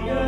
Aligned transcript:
Lord. 0.00 0.21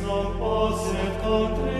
non 0.00 0.36
poset 0.38 1.20
contra 1.22 1.77